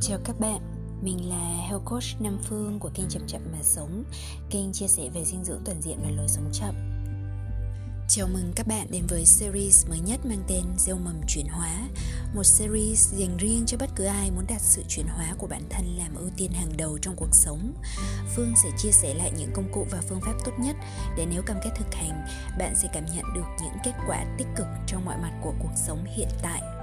[0.00, 0.60] Chào các bạn,
[1.02, 4.04] mình là Health Coach Nam Phương của kênh Chậm Chậm Mà Sống.
[4.50, 6.74] Kênh chia sẻ về dinh dưỡng toàn diện và lối sống chậm.
[8.10, 11.88] Chào mừng các bạn đến với series mới nhất mang tên Gieo mầm chuyển hóa.
[12.34, 15.62] Một series dành riêng cho bất cứ ai muốn đạt sự chuyển hóa của bản
[15.70, 17.74] thân làm ưu tiên hàng đầu trong cuộc sống.
[18.36, 20.76] Phương sẽ chia sẻ lại những công cụ và phương pháp tốt nhất
[21.16, 22.26] để nếu cam kết thực hành,
[22.58, 25.72] bạn sẽ cảm nhận được những kết quả tích cực trong mọi mặt của cuộc
[25.86, 26.77] sống hiện tại.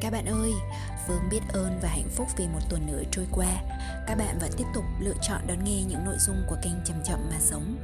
[0.00, 0.52] Các bạn ơi,
[1.06, 3.62] Phương biết ơn và hạnh phúc vì một tuần nữa trôi qua.
[4.06, 6.96] Các bạn vẫn tiếp tục lựa chọn đón nghe những nội dung của kênh Chậm
[7.04, 7.76] Chậm Mà Sống.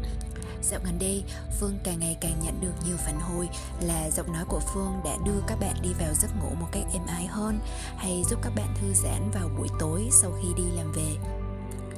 [0.62, 1.24] Dạo gần đây,
[1.60, 3.48] Phương càng ngày càng nhận được nhiều phản hồi
[3.80, 6.84] là giọng nói của Phương đã đưa các bạn đi vào giấc ngủ một cách
[6.92, 7.60] êm ái hơn
[7.96, 11.16] hay giúp các bạn thư giãn vào buổi tối sau khi đi làm về.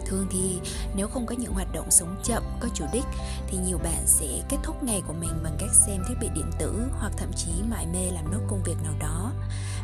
[0.06, 0.60] Thường thì
[0.94, 3.04] nếu không có những hoạt động sống chậm, có chủ đích
[3.48, 6.50] thì nhiều bạn sẽ kết thúc ngày của mình bằng cách xem thiết bị điện
[6.58, 9.32] tử hoặc thậm chí mải mê làm nốt công việc nào đó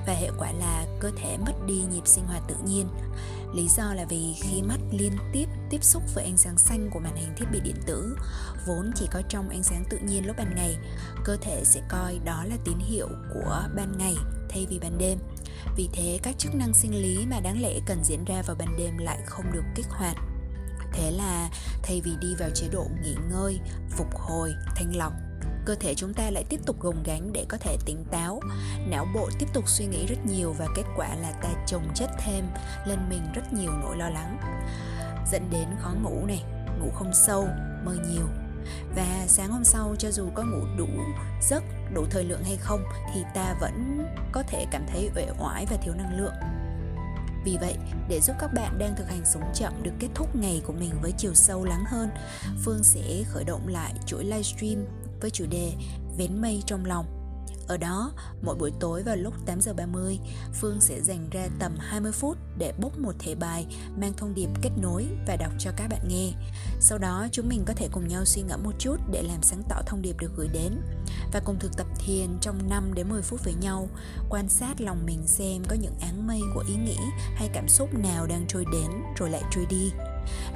[0.06, 2.88] và hệ quả là cơ thể mất đi nhịp sinh hoạt tự nhiên.
[3.54, 7.00] Lý do là vì khi mắt liên tiếp tiếp xúc với ánh sáng xanh của
[7.00, 8.16] màn hình thiết bị điện tử,
[8.66, 10.76] vốn chỉ có trong ánh sáng tự nhiên lúc ban ngày,
[11.24, 14.14] cơ thể sẽ coi đó là tín hiệu của ban ngày
[14.48, 15.18] thay vì ban đêm.
[15.76, 18.76] Vì thế các chức năng sinh lý mà đáng lẽ cần diễn ra vào ban
[18.78, 20.16] đêm lại không được kích hoạt.
[20.92, 21.50] Thế là
[21.82, 25.12] thay vì đi vào chế độ nghỉ ngơi, phục hồi, thanh lọc
[25.64, 28.40] cơ thể chúng ta lại tiếp tục gồng gánh để có thể tỉnh táo.
[28.88, 32.10] Não bộ tiếp tục suy nghĩ rất nhiều và kết quả là ta chồng chất
[32.18, 32.44] thêm
[32.86, 34.38] lên mình rất nhiều nỗi lo lắng.
[35.32, 36.42] Dẫn đến khó ngủ này
[36.80, 37.48] ngủ không sâu
[37.84, 38.26] mơ nhiều.
[38.96, 40.88] Và sáng hôm sau cho dù có ngủ đủ
[41.42, 41.62] giấc
[41.94, 45.76] đủ thời lượng hay không thì ta vẫn có thể cảm thấy uể oải và
[45.76, 46.34] thiếu năng lượng.
[47.44, 47.76] Vì vậy,
[48.08, 50.92] để giúp các bạn đang thực hành sống chậm được kết thúc ngày của mình
[51.02, 52.10] với chiều sâu lắng hơn,
[52.64, 54.84] Phương sẽ khởi động lại chuỗi livestream
[55.22, 55.72] với chủ đề
[56.18, 57.06] Vén mây trong lòng.
[57.68, 60.18] Ở đó, mỗi buổi tối vào lúc 8 giờ 30,
[60.60, 63.66] Phương sẽ dành ra tầm 20 phút để bốc một thể bài
[63.96, 66.32] mang thông điệp kết nối và đọc cho các bạn nghe.
[66.80, 69.62] Sau đó, chúng mình có thể cùng nhau suy ngẫm một chút để làm sáng
[69.68, 70.80] tỏ thông điệp được gửi đến
[71.32, 73.88] và cùng thực tập thiền trong 5 đến 10 phút với nhau,
[74.30, 76.98] quan sát lòng mình xem có những áng mây của ý nghĩ
[77.34, 79.90] hay cảm xúc nào đang trôi đến rồi lại trôi đi.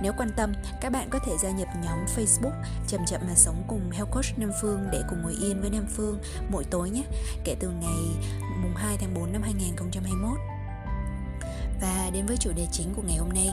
[0.02, 3.62] Nếu quan tâm, các bạn có thể gia nhập nhóm Facebook Chậm chậm mà sống
[3.68, 6.18] cùng Health Coach Nam Phương để cùng ngồi yên với Nam Phương
[6.48, 7.02] mỗi tối nhé,
[7.44, 8.30] kể từ ngày
[8.62, 10.38] mùng 2 tháng 4 năm 2021.
[11.80, 13.50] Và đến với chủ đề chính của ngày hôm nay,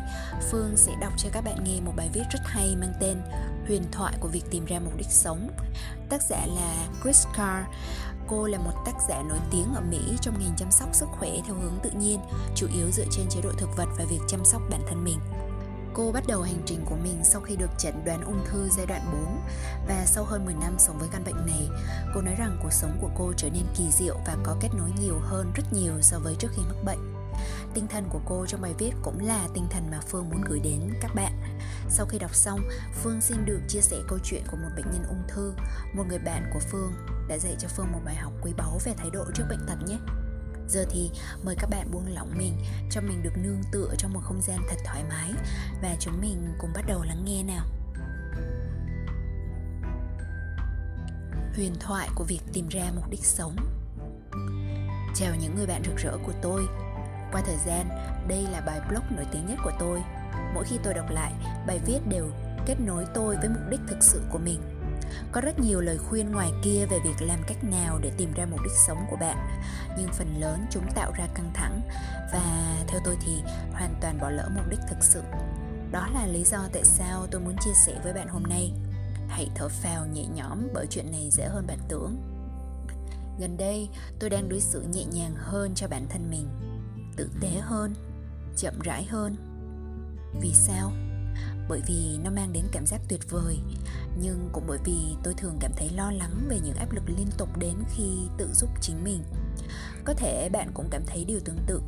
[0.51, 3.21] Phương sẽ đọc cho các bạn nghe một bài viết rất hay mang tên
[3.67, 5.49] Huyền thoại của việc tìm ra mục đích sống.
[6.09, 7.67] Tác giả là Chris Carr.
[8.27, 11.29] Cô là một tác giả nổi tiếng ở Mỹ trong ngành chăm sóc sức khỏe
[11.45, 12.19] theo hướng tự nhiên,
[12.55, 15.19] chủ yếu dựa trên chế độ thực vật và việc chăm sóc bản thân mình.
[15.95, 18.85] Cô bắt đầu hành trình của mình sau khi được chẩn đoán ung thư giai
[18.85, 19.41] đoạn 4
[19.87, 21.69] và sau hơn 10 năm sống với căn bệnh này,
[22.15, 24.89] cô nói rằng cuộc sống của cô trở nên kỳ diệu và có kết nối
[25.01, 27.13] nhiều hơn rất nhiều so với trước khi mắc bệnh.
[27.73, 30.59] Tinh thần của cô trong bài viết cũng là tinh thần mà Phương muốn gửi
[30.59, 31.33] đến các bạn.
[31.89, 32.59] Sau khi đọc xong,
[32.93, 35.53] Phương xin được chia sẻ câu chuyện của một bệnh nhân ung thư,
[35.93, 36.93] một người bạn của Phương
[37.27, 39.87] đã dạy cho Phương một bài học quý báu về thái độ trước bệnh tật
[39.87, 39.97] nhé.
[40.67, 41.11] Giờ thì
[41.43, 42.57] mời các bạn buông lỏng mình
[42.91, 45.31] cho mình được nương tựa trong một không gian thật thoải mái.
[45.81, 47.65] Và chúng mình cùng bắt đầu lắng nghe nào.
[51.55, 53.55] Huyền thoại của việc tìm ra mục đích sống.
[55.15, 56.67] Chào những người bạn rực rỡ của tôi.
[57.31, 57.89] Qua thời gian,
[58.27, 60.03] đây là bài blog nổi tiếng nhất của tôi.
[60.53, 61.33] Mỗi khi tôi đọc lại,
[61.67, 62.31] bài viết đều
[62.65, 64.61] kết nối tôi với mục đích thực sự của mình
[65.31, 68.45] có rất nhiều lời khuyên ngoài kia về việc làm cách nào để tìm ra
[68.45, 69.37] mục đích sống của bạn.
[69.97, 71.81] Nhưng phần lớn chúng tạo ra căng thẳng
[72.33, 75.21] và theo tôi thì hoàn toàn bỏ lỡ mục đích thực sự.
[75.91, 78.71] Đó là lý do tại sao tôi muốn chia sẻ với bạn hôm nay.
[79.27, 82.17] Hãy thở phào nhẹ nhõm bởi chuyện này dễ hơn bạn tưởng.
[83.39, 86.47] Gần đây, tôi đang đối xử nhẹ nhàng hơn cho bản thân mình.
[87.15, 87.95] Tử tế hơn,
[88.57, 89.35] chậm rãi hơn.
[90.41, 90.91] Vì sao?
[91.69, 93.57] Bởi vì nó mang đến cảm giác tuyệt vời
[94.21, 97.27] nhưng cũng bởi vì tôi thường cảm thấy lo lắng về những áp lực liên
[97.37, 99.23] tục đến khi tự giúp chính mình.
[100.03, 101.81] Có thể bạn cũng cảm thấy điều tương tự.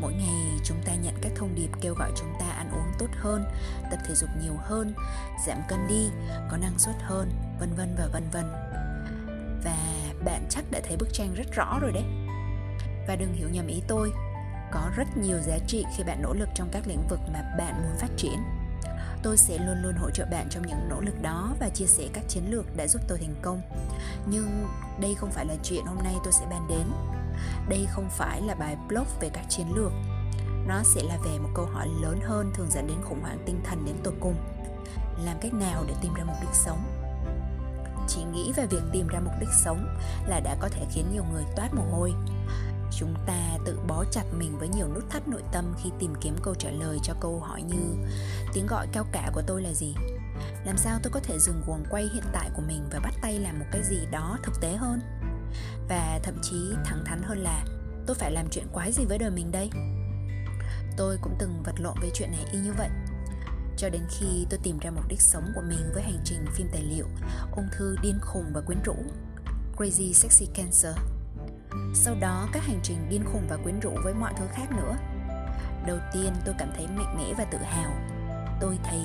[0.00, 3.06] Mỗi ngày chúng ta nhận các thông điệp kêu gọi chúng ta ăn uống tốt
[3.20, 3.44] hơn,
[3.90, 4.94] tập thể dục nhiều hơn,
[5.46, 6.10] giảm cân đi,
[6.50, 8.44] có năng suất hơn, vân vân và vân vân.
[9.64, 9.76] Và
[10.24, 12.04] bạn chắc đã thấy bức tranh rất rõ rồi đấy.
[13.08, 14.12] Và đừng hiểu nhầm ý tôi,
[14.72, 17.82] có rất nhiều giá trị khi bạn nỗ lực trong các lĩnh vực mà bạn
[17.82, 18.38] muốn phát triển
[19.22, 22.08] tôi sẽ luôn luôn hỗ trợ bạn trong những nỗ lực đó và chia sẻ
[22.12, 23.62] các chiến lược đã giúp tôi thành công.
[24.26, 24.68] Nhưng
[25.00, 26.86] đây không phải là chuyện hôm nay tôi sẽ bàn đến.
[27.68, 29.92] Đây không phải là bài blog về các chiến lược.
[30.66, 33.60] Nó sẽ là về một câu hỏi lớn hơn thường dẫn đến khủng hoảng tinh
[33.64, 34.34] thần đến tột cùng.
[35.24, 36.78] Làm cách nào để tìm ra mục đích sống?
[38.08, 39.96] Chỉ nghĩ về việc tìm ra mục đích sống
[40.26, 42.12] là đã có thể khiến nhiều người toát mồ hôi
[42.98, 46.36] chúng ta tự bó chặt mình với nhiều nút thắt nội tâm khi tìm kiếm
[46.42, 48.06] câu trả lời cho câu hỏi như,
[48.52, 49.94] tiếng gọi cao cả của tôi là gì?
[50.64, 53.38] Làm sao tôi có thể dừng guồng quay hiện tại của mình và bắt tay
[53.38, 55.00] làm một cái gì đó thực tế hơn?
[55.88, 57.64] Và thậm chí thẳng thắn hơn là,
[58.06, 59.70] tôi phải làm chuyện quái gì với đời mình đây?
[60.96, 62.88] Tôi cũng từng vật lộn với chuyện này y như vậy.
[63.76, 66.68] Cho đến khi tôi tìm ra mục đích sống của mình với hành trình phim
[66.72, 67.06] tài liệu,
[67.56, 68.96] ung thư điên khùng và quyến rũ.
[69.76, 70.94] Crazy Sexy Cancer
[71.94, 74.96] sau đó, các hành trình điên khùng và quyến rũ với mọi thứ khác nữa.
[75.86, 77.92] Đầu tiên, tôi cảm thấy mạnh mẽ và tự hào.
[78.60, 79.00] Tôi thấy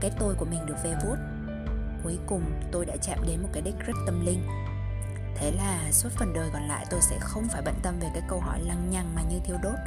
[0.00, 1.16] cái tôi của mình được ve vuốt.
[2.02, 2.42] Cuối cùng,
[2.72, 4.46] tôi đã chạm đến một cái đích rất tâm linh.
[5.36, 8.22] Thế là suốt phần đời còn lại, tôi sẽ không phải bận tâm về cái
[8.28, 9.78] câu hỏi lăng nhăng mà như thiêu đốt.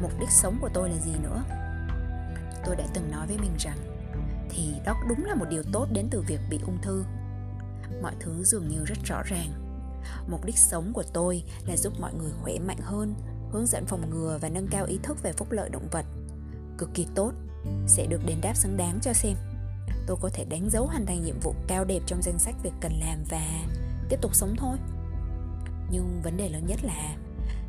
[0.00, 1.42] Mục đích sống của tôi là gì nữa?
[2.66, 3.78] Tôi đã từng nói với mình rằng,
[4.50, 7.04] thì đó đúng là một điều tốt đến từ việc bị ung thư.
[8.02, 9.63] Mọi thứ dường như rất rõ ràng
[10.28, 13.14] mục đích sống của tôi là giúp mọi người khỏe mạnh hơn,
[13.50, 16.04] hướng dẫn phòng ngừa và nâng cao ý thức về phúc lợi động vật.
[16.78, 17.32] Cực kỳ tốt,
[17.86, 19.36] sẽ được đền đáp xứng đáng cho xem.
[20.06, 22.72] Tôi có thể đánh dấu hoàn thành nhiệm vụ cao đẹp trong danh sách việc
[22.80, 23.66] cần làm và
[24.08, 24.76] tiếp tục sống thôi.
[25.90, 27.16] Nhưng vấn đề lớn nhất là,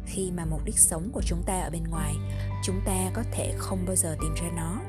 [0.06, 2.16] khi mà mục đích sống của chúng ta ở bên ngoài,
[2.64, 4.82] chúng ta có thể không bao giờ tìm ra nó.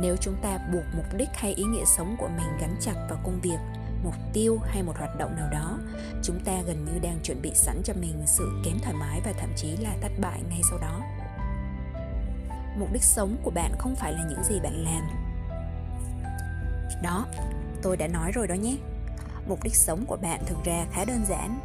[0.00, 3.18] Nếu chúng ta buộc mục đích hay ý nghĩa sống của mình gắn chặt vào
[3.24, 3.58] công việc
[4.04, 5.78] mục tiêu hay một hoạt động nào đó,
[6.22, 9.32] chúng ta gần như đang chuẩn bị sẵn cho mình sự kém thoải mái và
[9.40, 11.00] thậm chí là thất bại ngay sau đó.
[12.78, 15.08] Mục đích sống của bạn không phải là những gì bạn làm.
[17.02, 17.26] Đó,
[17.82, 18.76] tôi đã nói rồi đó nhé.
[19.48, 21.60] Mục đích sống của bạn thực ra khá đơn giản.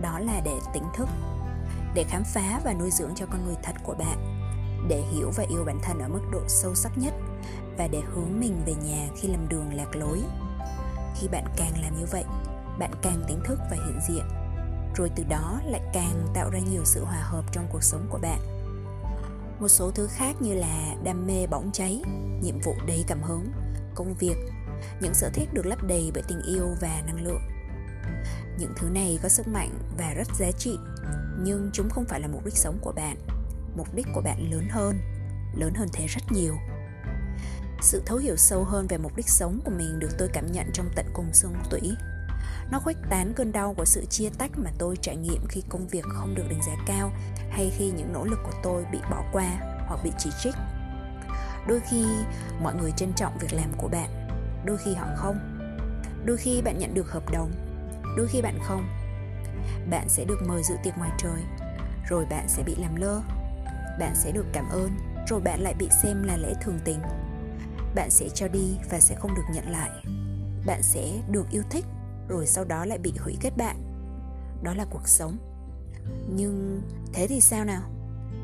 [0.00, 1.08] Đó là để tỉnh thức,
[1.94, 4.40] để khám phá và nuôi dưỡng cho con người thật của bạn,
[4.88, 7.14] để hiểu và yêu bản thân ở mức độ sâu sắc nhất
[7.78, 10.22] và để hướng mình về nhà khi lầm đường lạc lối
[11.14, 12.24] khi bạn càng làm như vậy,
[12.78, 14.24] bạn càng tỉnh thức và hiện diện.
[14.96, 18.18] Rồi từ đó lại càng tạo ra nhiều sự hòa hợp trong cuộc sống của
[18.18, 18.40] bạn.
[19.60, 22.02] Một số thứ khác như là đam mê bỏng cháy,
[22.42, 23.52] nhiệm vụ đầy cảm hứng,
[23.94, 24.36] công việc,
[25.00, 27.42] những sở thích được lấp đầy bởi tình yêu và năng lượng.
[28.58, 30.78] Những thứ này có sức mạnh và rất giá trị,
[31.38, 33.16] nhưng chúng không phải là mục đích sống của bạn.
[33.76, 34.98] Mục đích của bạn lớn hơn
[35.56, 36.54] lớn hơn thế rất nhiều
[37.80, 40.70] sự thấu hiểu sâu hơn về mục đích sống của mình được tôi cảm nhận
[40.72, 41.96] trong tận cùng xương tủy.
[42.70, 45.88] Nó khuếch tán cơn đau của sự chia tách mà tôi trải nghiệm khi công
[45.88, 47.12] việc không được đánh giá cao
[47.50, 49.46] hay khi những nỗ lực của tôi bị bỏ qua
[49.88, 50.54] hoặc bị chỉ trích.
[51.68, 52.04] Đôi khi,
[52.62, 54.28] mọi người trân trọng việc làm của bạn.
[54.64, 55.38] Đôi khi họ không.
[56.24, 57.52] Đôi khi bạn nhận được hợp đồng.
[58.16, 58.88] Đôi khi bạn không.
[59.90, 61.42] Bạn sẽ được mời dự tiệc ngoài trời,
[62.08, 63.20] rồi bạn sẽ bị làm lơ.
[64.00, 64.90] Bạn sẽ được cảm ơn,
[65.28, 66.98] rồi bạn lại bị xem là lễ thường tình
[67.94, 69.90] bạn sẽ cho đi và sẽ không được nhận lại.
[70.66, 71.84] Bạn sẽ được yêu thích,
[72.28, 73.76] rồi sau đó lại bị hủy kết bạn.
[74.62, 75.38] Đó là cuộc sống.
[76.36, 76.82] Nhưng
[77.12, 77.82] thế thì sao nào?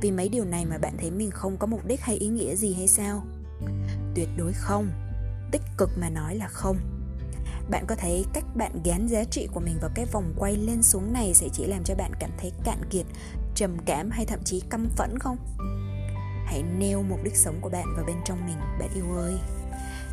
[0.00, 2.56] Vì mấy điều này mà bạn thấy mình không có mục đích hay ý nghĩa
[2.56, 3.23] gì hay sao?
[4.14, 4.88] Tuyệt đối không.
[5.52, 6.76] Tích cực mà nói là không.
[7.70, 10.82] Bạn có thấy cách bạn gán giá trị của mình vào cái vòng quay lên
[10.82, 13.06] xuống này sẽ chỉ làm cho bạn cảm thấy cạn kiệt,
[13.55, 15.37] trầm cảm hay thậm chí căm phẫn không?
[16.50, 19.38] Hãy nêu mục đích sống của bạn vào bên trong mình, bạn yêu ơi.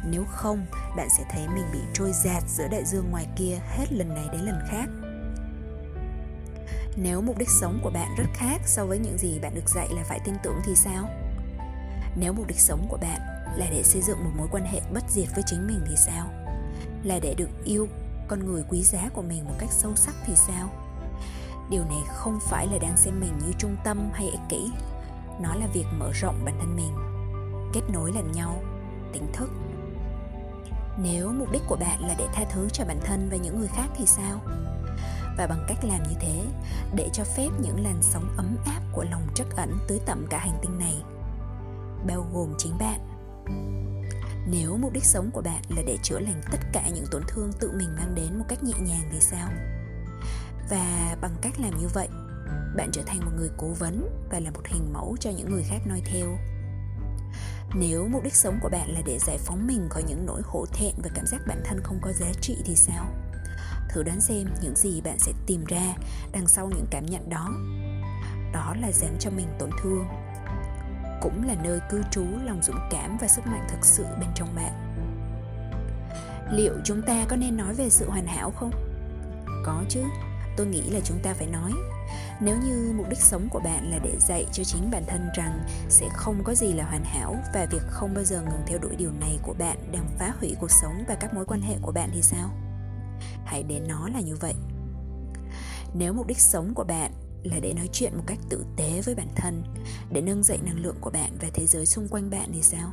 [0.05, 0.65] Nếu không,
[0.97, 4.25] bạn sẽ thấy mình bị trôi giạt giữa đại dương ngoài kia hết lần này
[4.31, 4.85] đến lần khác.
[6.95, 9.87] Nếu mục đích sống của bạn rất khác so với những gì bạn được dạy
[9.91, 11.09] là phải tin tưởng thì sao?
[12.15, 13.19] Nếu mục đích sống của bạn
[13.55, 16.27] là để xây dựng một mối quan hệ bất diệt với chính mình thì sao?
[17.03, 17.87] Là để được yêu
[18.27, 20.69] con người quý giá của mình một cách sâu sắc thì sao?
[21.69, 24.71] Điều này không phải là đang xem mình như trung tâm hay ích kỷ
[25.41, 26.95] nó là việc mở rộng bản thân mình,
[27.73, 28.63] kết nối lần nhau,
[29.13, 29.49] tỉnh thức.
[30.99, 33.67] Nếu mục đích của bạn là để tha thứ cho bản thân và những người
[33.67, 34.41] khác thì sao?
[35.37, 36.43] Và bằng cách làm như thế,
[36.95, 40.37] để cho phép những làn sóng ấm áp của lòng trắc ẩn tưới tẩm cả
[40.37, 41.03] hành tinh này,
[42.07, 42.99] bao gồm chính bạn.
[44.49, 47.51] Nếu mục đích sống của bạn là để chữa lành tất cả những tổn thương
[47.59, 49.49] tự mình mang đến một cách nhẹ nhàng thì sao?
[50.69, 52.07] Và bằng cách làm như vậy
[52.75, 55.63] bạn trở thành một người cố vấn và là một hình mẫu cho những người
[55.63, 56.37] khác noi theo.
[57.75, 60.65] Nếu mục đích sống của bạn là để giải phóng mình khỏi những nỗi hổ
[60.73, 63.05] thẹn và cảm giác bản thân không có giá trị thì sao?
[63.89, 65.95] Thử đoán xem những gì bạn sẽ tìm ra
[66.31, 67.49] đằng sau những cảm nhận đó.
[68.53, 70.05] Đó là dám cho mình tổn thương.
[71.21, 74.55] Cũng là nơi cư trú lòng dũng cảm và sức mạnh thực sự bên trong
[74.55, 74.73] bạn.
[76.51, 78.71] Liệu chúng ta có nên nói về sự hoàn hảo không?
[79.65, 80.03] Có chứ
[80.57, 81.71] tôi nghĩ là chúng ta phải nói.
[82.41, 85.59] Nếu như mục đích sống của bạn là để dạy cho chính bản thân rằng
[85.89, 88.95] sẽ không có gì là hoàn hảo và việc không bao giờ ngừng theo đuổi
[88.95, 91.91] điều này của bạn đang phá hủy cuộc sống và các mối quan hệ của
[91.91, 92.49] bạn thì sao?
[93.45, 94.53] Hãy để nó là như vậy.
[95.93, 97.11] Nếu mục đích sống của bạn
[97.43, 99.63] là để nói chuyện một cách tử tế với bản thân,
[100.11, 102.91] để nâng dậy năng lượng của bạn và thế giới xung quanh bạn thì sao?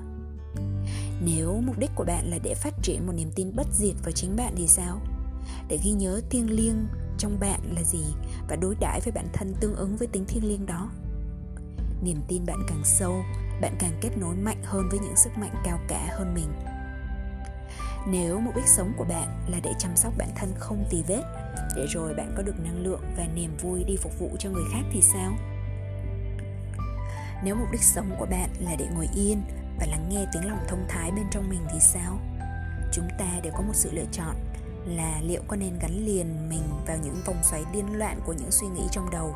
[1.25, 4.13] Nếu mục đích của bạn là để phát triển một niềm tin bất diệt vào
[4.13, 5.01] chính bạn thì sao?
[5.69, 6.87] Để ghi nhớ thiêng liêng
[7.25, 8.05] trong bạn là gì
[8.49, 10.91] và đối đãi với bản thân tương ứng với tính thiêng liêng đó.
[12.03, 13.25] Niềm tin bạn càng sâu,
[13.61, 16.53] bạn càng kết nối mạnh hơn với những sức mạnh cao cả hơn mình.
[18.07, 21.23] Nếu mục đích sống của bạn là để chăm sóc bản thân không tì vết,
[21.77, 24.65] để rồi bạn có được năng lượng và niềm vui đi phục vụ cho người
[24.73, 25.33] khác thì sao?
[27.45, 29.43] Nếu mục đích sống của bạn là để ngồi yên
[29.79, 32.19] và lắng nghe tiếng lòng thông thái bên trong mình thì sao?
[32.93, 34.37] Chúng ta đều có một sự lựa chọn
[34.85, 38.51] là liệu có nên gắn liền mình vào những vòng xoáy điên loạn của những
[38.51, 39.35] suy nghĩ trong đầu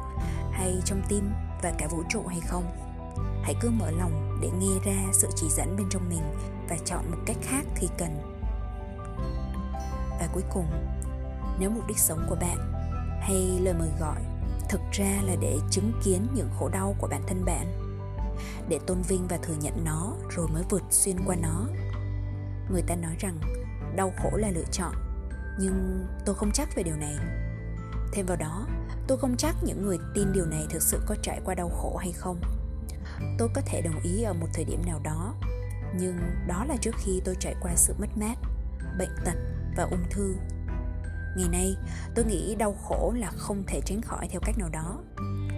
[0.52, 1.30] hay trong tim
[1.62, 2.64] và cả vũ trụ hay không?
[3.42, 6.22] Hãy cứ mở lòng để nghe ra sự chỉ dẫn bên trong mình
[6.68, 8.18] và chọn một cách khác khi cần.
[10.20, 10.66] Và cuối cùng,
[11.58, 12.72] nếu mục đích sống của bạn
[13.20, 14.22] hay lời mời gọi
[14.68, 17.66] thực ra là để chứng kiến những khổ đau của bản thân bạn,
[18.68, 21.66] để tôn vinh và thừa nhận nó rồi mới vượt xuyên qua nó,
[22.70, 23.38] người ta nói rằng
[23.96, 25.07] đau khổ là lựa chọn
[25.58, 27.16] nhưng tôi không chắc về điều này.
[28.12, 28.66] Thêm vào đó,
[29.06, 31.96] tôi không chắc những người tin điều này thực sự có trải qua đau khổ
[31.96, 32.40] hay không.
[33.38, 35.34] Tôi có thể đồng ý ở một thời điểm nào đó,
[35.94, 38.34] nhưng đó là trước khi tôi trải qua sự mất mát,
[38.98, 39.36] bệnh tật
[39.76, 40.34] và ung thư.
[41.36, 41.76] Ngày nay,
[42.14, 44.98] tôi nghĩ đau khổ là không thể tránh khỏi theo cách nào đó.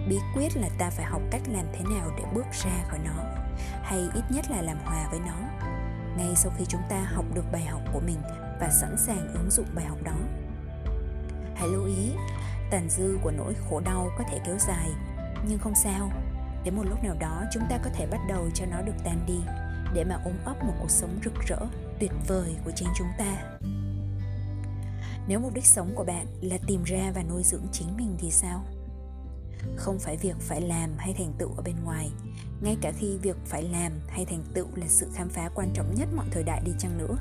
[0.09, 3.23] Bí quyết là ta phải học cách làm thế nào để bước ra khỏi nó,
[3.83, 5.37] hay ít nhất là làm hòa với nó.
[6.17, 8.17] Ngay sau khi chúng ta học được bài học của mình
[8.61, 10.17] và sẵn sàng ứng dụng bài học đó.
[11.55, 12.11] Hãy lưu ý,
[12.71, 14.89] tàn dư của nỗi khổ đau có thể kéo dài,
[15.47, 16.11] nhưng không sao.
[16.63, 19.19] Đến một lúc nào đó chúng ta có thể bắt đầu cho nó được tan
[19.27, 19.39] đi,
[19.93, 21.59] để mà ôm ấp một cuộc sống rực rỡ,
[21.99, 23.57] tuyệt vời của chính chúng ta.
[25.27, 28.31] Nếu mục đích sống của bạn là tìm ra và nuôi dưỡng chính mình thì
[28.31, 28.65] sao?
[29.75, 32.11] Không phải việc phải làm hay thành tựu ở bên ngoài,
[32.61, 35.95] ngay cả khi việc phải làm hay thành tựu là sự khám phá quan trọng
[35.95, 37.17] nhất mọi thời đại đi chăng nữa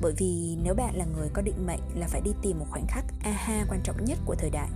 [0.00, 2.86] bởi vì nếu bạn là người có định mệnh là phải đi tìm một khoảnh
[2.86, 4.68] khắc aha quan trọng nhất của thời đại.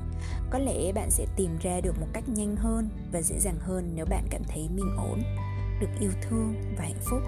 [0.50, 3.93] Có lẽ bạn sẽ tìm ra được một cách nhanh hơn và dễ dàng hơn
[3.95, 5.23] nếu bạn cảm thấy mình ổn,
[5.81, 7.21] được yêu thương và hạnh phúc.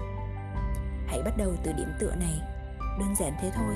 [1.07, 2.41] Hãy bắt đầu từ điểm tựa này.
[2.99, 3.75] Đơn giản thế thôi.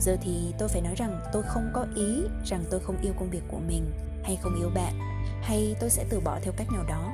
[0.00, 3.30] Giờ thì tôi phải nói rằng tôi không có ý rằng tôi không yêu công
[3.30, 3.90] việc của mình
[4.24, 4.98] hay không yêu bạn,
[5.42, 7.12] hay tôi sẽ từ bỏ theo cách nào đó.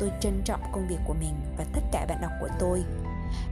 [0.00, 2.84] Tôi trân trọng công việc của mình và tất cả bạn đọc của tôi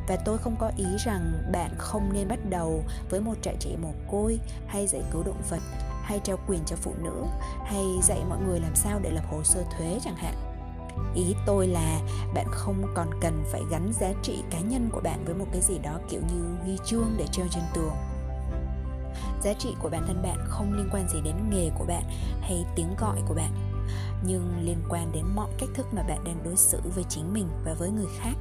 [0.08, 3.70] và tôi không có ý rằng bạn không nên bắt đầu với một trại trẻ
[3.82, 5.60] mồ côi hay giải cứu động vật,
[6.02, 7.24] hay trao quyền cho phụ nữ,
[7.64, 10.34] hay dạy mọi người làm sao để lập hồ sơ thuế chẳng hạn.
[11.14, 12.00] Ý tôi là
[12.34, 15.60] bạn không còn cần phải gắn giá trị cá nhân của bạn với một cái
[15.60, 17.92] gì đó kiểu như huy chương để treo trên tường.
[19.42, 22.02] Giá trị của bản thân bạn không liên quan gì đến nghề của bạn
[22.40, 23.52] hay tiếng gọi của bạn,
[24.26, 27.48] nhưng liên quan đến mọi cách thức mà bạn đang đối xử với chính mình
[27.64, 28.34] và với người khác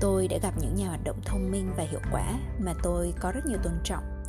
[0.00, 3.32] tôi đã gặp những nhà hoạt động thông minh và hiệu quả mà tôi có
[3.32, 4.24] rất nhiều tôn trọng,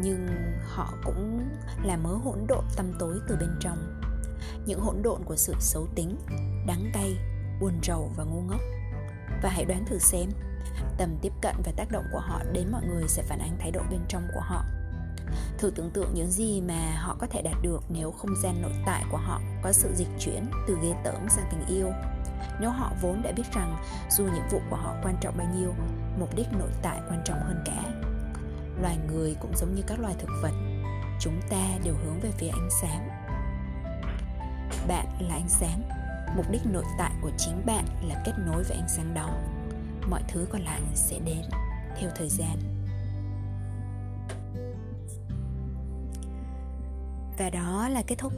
[0.00, 0.28] nhưng
[0.66, 1.48] họ cũng
[1.84, 4.00] là mớ hỗn độn tâm tối từ bên trong.
[4.66, 6.16] Những hỗn độn của sự xấu tính,
[6.66, 7.16] đắng cay,
[7.60, 8.60] buồn rầu và ngu ngốc.
[9.42, 10.30] Và hãy đoán thử xem,
[10.98, 13.70] tầm tiếp cận và tác động của họ đến mọi người sẽ phản ánh thái
[13.70, 14.64] độ bên trong của họ.
[15.58, 18.72] Thử tưởng tượng những gì mà họ có thể đạt được nếu không gian nội
[18.86, 21.90] tại của họ có sự dịch chuyển từ ghê tởm sang tình yêu
[22.60, 23.76] nếu họ vốn đã biết rằng
[24.10, 25.74] dù nhiệm vụ của họ quan trọng bao nhiêu,
[26.18, 27.84] mục đích nội tại quan trọng hơn cả.
[28.82, 30.52] Loài người cũng giống như các loài thực vật,
[31.20, 33.08] chúng ta đều hướng về phía ánh sáng.
[34.88, 35.82] Bạn là ánh sáng,
[36.36, 39.30] mục đích nội tại của chính bạn là kết nối với ánh sáng đó.
[40.10, 41.42] Mọi thứ còn lại sẽ đến
[42.00, 42.58] theo thời gian.
[47.38, 48.32] Và đó là kết thúc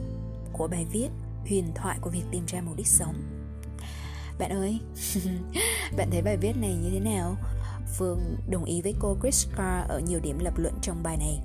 [0.53, 1.09] của bài viết
[1.49, 3.40] huyền thoại của việc tìm ra mục đích sống
[4.41, 4.79] bạn ơi,
[5.97, 7.35] bạn thấy bài viết này như thế nào?
[7.97, 11.39] Phương đồng ý với cô chris carr ở nhiều điểm lập luận trong bài này.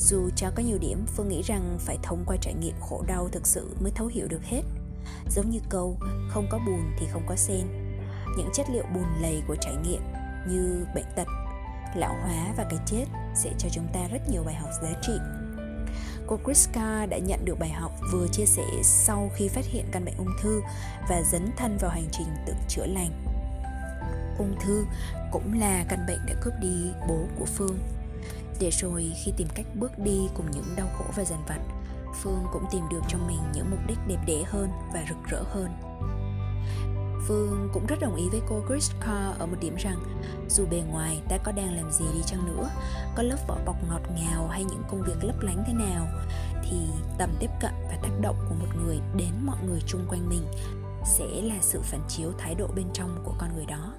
[0.00, 3.28] Dù cho có nhiều điểm, phương nghĩ rằng phải thông qua trải nghiệm khổ đau
[3.32, 4.62] thực sự mới thấu hiểu được hết.
[5.30, 5.96] Giống như câu,
[6.28, 7.66] không có bùn thì không có sen.
[8.36, 10.02] Những chất liệu bùn lầy của trải nghiệm
[10.48, 11.26] như bệnh tật,
[11.96, 13.04] lão hóa và cái chết
[13.34, 15.41] sẽ cho chúng ta rất nhiều bài học giá trị
[16.26, 20.04] cô Kriska đã nhận được bài học vừa chia sẻ sau khi phát hiện căn
[20.04, 20.60] bệnh ung thư
[21.08, 23.10] và dấn thân vào hành trình tự chữa lành.
[24.38, 24.84] Ung thư
[25.32, 27.78] cũng là căn bệnh đã cướp đi bố của phương.
[28.60, 31.60] Để rồi khi tìm cách bước đi cùng những đau khổ và dần vặt,
[32.22, 35.42] phương cũng tìm được cho mình những mục đích đẹp đẽ hơn và rực rỡ
[35.42, 35.91] hơn.
[37.26, 39.98] Phương cũng rất đồng ý với cô Chris Carr ở một điểm rằng
[40.48, 42.70] dù bề ngoài ta có đang làm gì đi chăng nữa,
[43.16, 46.06] có lớp vỏ bọc ngọt ngào hay những công việc lấp lánh thế nào,
[46.62, 46.76] thì
[47.18, 50.46] tầm tiếp cận và tác động của một người đến mọi người chung quanh mình
[51.04, 53.94] sẽ là sự phản chiếu thái độ bên trong của con người đó.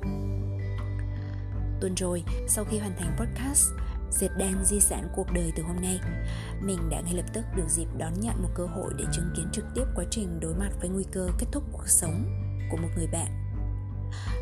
[1.82, 3.70] Tuần rồi, sau khi hoàn thành podcast,
[4.12, 6.00] dệt đan di sản cuộc đời từ hôm nay
[6.62, 9.50] mình đã ngay lập tức được dịp đón nhận một cơ hội để chứng kiến
[9.54, 12.43] trực tiếp quá trình đối mặt với nguy cơ kết thúc cuộc sống
[12.74, 13.28] của một người bạn.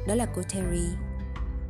[0.07, 0.87] Đó là cô Terry.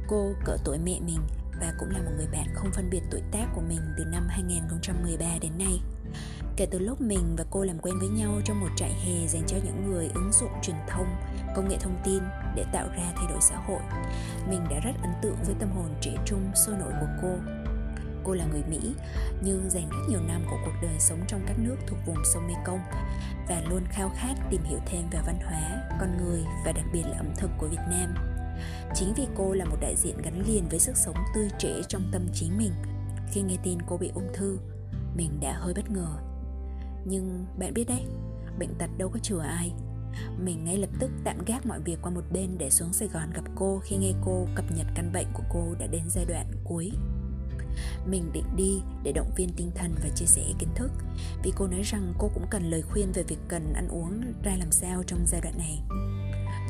[0.07, 1.19] Cô cỡ tuổi mẹ mình
[1.59, 4.27] và cũng là một người bạn không phân biệt tuổi tác của mình từ năm
[4.29, 5.81] 2013 đến nay.
[6.57, 9.43] Kể từ lúc mình và cô làm quen với nhau trong một trại hè dành
[9.47, 11.15] cho những người ứng dụng truyền thông,
[11.55, 12.23] công nghệ thông tin
[12.55, 13.81] để tạo ra thay đổi xã hội,
[14.49, 17.60] mình đã rất ấn tượng với tâm hồn trẻ trung sôi nổi của cô.
[18.23, 18.79] Cô là người Mỹ
[19.43, 22.47] nhưng dành rất nhiều năm của cuộc đời sống trong các nước thuộc vùng sông
[22.47, 22.79] Mekong
[23.47, 27.03] và luôn khao khát tìm hiểu thêm về văn hóa, con người và đặc biệt
[27.03, 28.15] là ẩm thực của Việt Nam.
[28.95, 32.03] Chính vì cô là một đại diện gắn liền với sức sống tươi trẻ trong
[32.11, 32.71] tâm trí mình.
[33.31, 34.59] Khi nghe tin cô bị ung thư,
[35.15, 36.17] mình đã hơi bất ngờ.
[37.05, 38.05] Nhưng bạn biết đấy,
[38.59, 39.71] bệnh tật đâu có chừa ai.
[40.37, 43.31] Mình ngay lập tức tạm gác mọi việc qua một bên để xuống Sài Gòn
[43.33, 46.45] gặp cô khi nghe cô cập nhật căn bệnh của cô đã đến giai đoạn
[46.63, 46.91] cuối
[48.05, 50.91] mình định đi để động viên tinh thần và chia sẻ kiến thức.
[51.43, 54.55] Vì cô nói rằng cô cũng cần lời khuyên về việc cần ăn uống ra
[54.59, 55.81] làm sao trong giai đoạn này.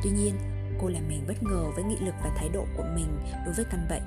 [0.04, 0.36] Tuy nhiên,
[0.82, 3.66] cô làm mình bất ngờ với nghị lực và thái độ của mình đối với
[3.66, 4.04] căn bệnh.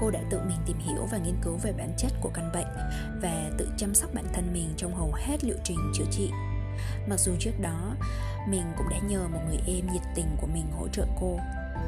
[0.00, 2.66] Cô đã tự mình tìm hiểu và nghiên cứu về bản chất của căn bệnh
[3.22, 6.30] và tự chăm sóc bản thân mình trong hầu hết liệu trình chữa trị.
[7.08, 7.94] Mặc dù trước đó,
[8.48, 11.38] mình cũng đã nhờ một người em nhiệt tình của mình hỗ trợ cô.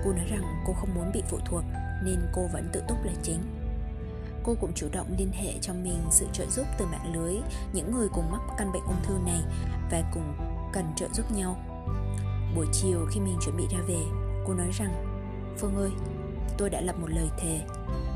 [0.05, 1.65] Cô nói rằng cô không muốn bị phụ thuộc
[2.05, 3.58] nên cô vẫn tự túc là chính
[4.49, 7.35] cô cũng chủ động liên hệ cho mình sự trợ giúp từ mạng lưới,
[7.73, 9.41] những người cùng mắc căn bệnh ung thư này
[9.91, 10.35] và cùng
[10.73, 11.57] cần trợ giúp nhau.
[12.57, 14.01] Buổi chiều khi mình chuẩn bị ra về,
[14.47, 15.05] cô nói rằng,
[15.59, 15.91] phương ơi,
[16.59, 17.61] tôi đã lập một lời thề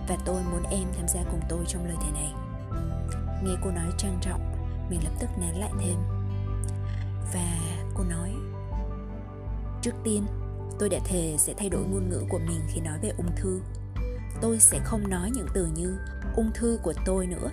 [0.09, 2.33] và tôi muốn em tham gia cùng tôi trong lời thề này.
[3.45, 4.41] Nghe cô nói trang trọng,
[4.91, 5.97] mình lập tức nán lại thêm.
[7.33, 7.59] Và
[7.95, 8.33] cô nói,
[9.83, 10.27] trước tiên,
[10.79, 13.61] tôi đã thề sẽ thay đổi ngôn ngữ của mình khi nói về ung thư
[14.43, 15.99] tôi sẽ không nói những từ như
[16.37, 17.51] ung thư của tôi nữa.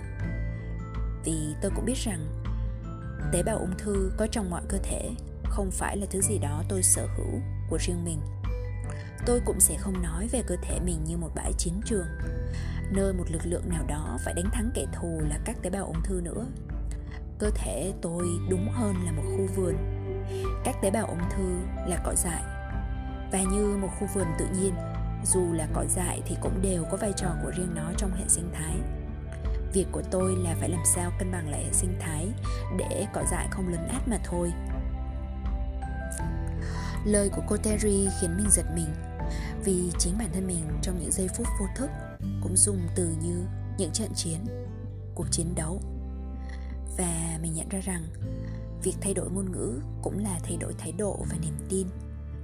[1.24, 2.26] Vì tôi cũng biết rằng
[3.32, 5.10] tế bào ung thư có trong mọi cơ thể
[5.44, 8.20] không phải là thứ gì đó tôi sở hữu của riêng mình.
[9.26, 12.06] Tôi cũng sẽ không nói về cơ thể mình như một bãi chiến trường,
[12.90, 15.84] nơi một lực lượng nào đó phải đánh thắng kẻ thù là các tế bào
[15.84, 16.46] ung thư nữa.
[17.38, 19.74] Cơ thể tôi đúng hơn là một khu vườn.
[20.64, 22.42] Các tế bào ung thư là cỏ dại.
[23.32, 24.74] Và như một khu vườn tự nhiên
[25.24, 28.24] dù là cỏ dại thì cũng đều có vai trò của riêng nó trong hệ
[28.28, 28.76] sinh thái.
[29.72, 32.28] Việc của tôi là phải làm sao cân bằng lại hệ sinh thái
[32.78, 34.52] để cỏ dại không lấn át mà thôi.
[37.04, 38.94] Lời của cô Terry khiến mình giật mình,
[39.64, 41.90] vì chính bản thân mình trong những giây phút vô thức
[42.42, 43.46] cũng dùng từ như
[43.78, 44.38] những trận chiến,
[45.14, 45.80] cuộc chiến đấu.
[46.98, 48.04] Và mình nhận ra rằng
[48.82, 51.86] việc thay đổi ngôn ngữ cũng là thay đổi thái độ và niềm tin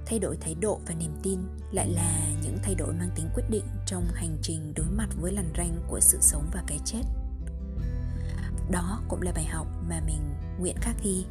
[0.09, 1.39] thay đổi thái độ và niềm tin
[1.71, 5.31] lại là những thay đổi mang tính quyết định trong hành trình đối mặt với
[5.31, 7.01] lằn ranh của sự sống và cái chết.
[8.71, 11.25] Đó cũng là bài học mà mình nguyện khắc ghi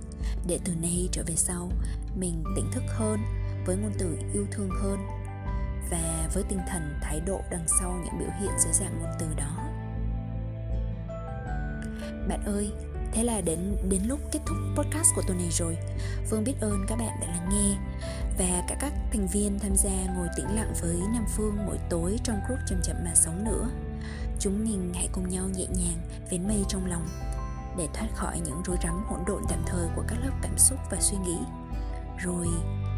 [0.46, 1.70] để từ nay trở về sau,
[2.16, 3.20] mình tỉnh thức hơn
[3.66, 4.98] với ngôn từ yêu thương hơn
[5.90, 9.26] và với tinh thần thái độ đằng sau những biểu hiện dưới dạng ngôn từ
[9.36, 9.56] đó.
[12.28, 12.72] Bạn ơi,
[13.16, 15.76] Thế là đến đến lúc kết thúc podcast của tuần này rồi.
[16.30, 17.76] Phương biết ơn các bạn đã lắng nghe.
[18.38, 22.18] Và cả các thành viên tham gia ngồi tĩnh lặng với Nam Phương mỗi tối
[22.24, 23.68] trong group chậm chậm mà sống nữa.
[24.38, 25.98] Chúng mình hãy cùng nhau nhẹ nhàng,
[26.30, 27.08] vén mây trong lòng,
[27.78, 30.78] Để thoát khỏi những rối rắm hỗn độn tạm thời của các lớp cảm xúc
[30.90, 31.38] và suy nghĩ.
[32.18, 32.46] Rồi,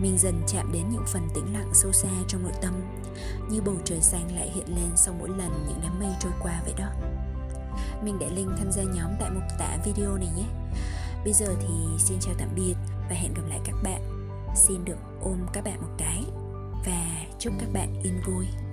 [0.00, 2.74] mình dần chạm đến những phần tĩnh lặng sâu xa trong nội tâm,
[3.50, 6.62] Như bầu trời xanh lại hiện lên sau mỗi lần những đám mây trôi qua
[6.64, 6.88] vậy đó.
[8.02, 10.46] Mình để link tham gia nhóm tại mục tả video này nhé.
[11.24, 12.74] Bây giờ thì xin chào tạm biệt
[14.68, 16.24] xin được ôm các bạn một cái.
[16.86, 18.67] Và chúc các bạn yên vui.